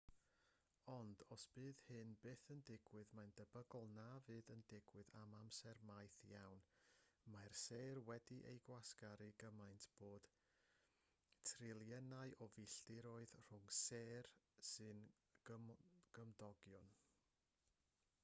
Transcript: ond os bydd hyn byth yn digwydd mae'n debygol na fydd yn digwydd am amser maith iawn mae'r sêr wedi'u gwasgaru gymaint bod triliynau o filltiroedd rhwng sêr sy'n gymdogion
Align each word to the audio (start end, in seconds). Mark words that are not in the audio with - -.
ond 0.91 1.19
os 1.33 1.41
bydd 1.55 1.81
hyn 1.87 2.13
byth 2.21 2.45
yn 2.53 2.61
digwydd 2.69 3.11
mae'n 3.17 3.33
debygol 3.39 3.89
na 3.97 4.05
fydd 4.27 4.49
yn 4.55 4.63
digwydd 4.71 5.11
am 5.19 5.35
amser 5.39 5.81
maith 5.89 6.15
iawn 6.29 6.63
mae'r 7.35 7.57
sêr 7.65 8.01
wedi'u 8.09 8.55
gwasgaru 8.69 9.29
gymaint 9.45 9.87
bod 10.01 10.31
triliynau 11.51 12.35
o 12.47 12.51
filltiroedd 12.57 13.37
rhwng 13.43 13.71
sêr 13.83 14.33
sy'n 14.73 15.05
gymdogion 15.53 16.93